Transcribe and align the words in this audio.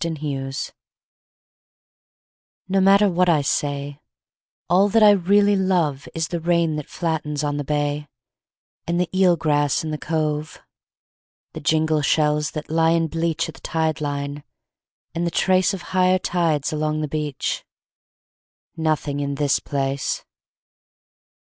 EEL 0.03 0.41
GRASS 0.45 0.71
No 2.67 2.81
matter 2.81 3.07
what 3.07 3.29
I 3.29 3.43
say, 3.43 3.99
All 4.67 4.89
that 4.89 5.03
I 5.03 5.11
really 5.11 5.55
love 5.55 6.09
Is 6.15 6.29
the 6.29 6.39
rain 6.39 6.75
that 6.77 6.89
flattens 6.89 7.43
on 7.43 7.57
the 7.57 7.63
bay, 7.63 8.07
And 8.87 8.99
the 8.99 9.15
eel 9.15 9.37
grass 9.37 9.83
in 9.83 9.91
the 9.91 9.99
cove; 9.99 10.59
The 11.53 11.59
jingle 11.59 12.01
shells 12.01 12.49
that 12.53 12.71
lie 12.71 12.93
and 12.97 13.11
bleach 13.11 13.47
At 13.47 13.53
the 13.53 13.61
tide 13.61 14.01
line, 14.01 14.43
and 15.13 15.27
the 15.27 15.29
trace 15.29 15.71
Of 15.71 15.83
higher 15.93 16.17
tides 16.17 16.73
along 16.73 17.01
the 17.01 17.07
beach: 17.07 17.63
Nothing 18.75 19.19
in 19.19 19.35
this 19.35 19.59
place. 19.59 20.25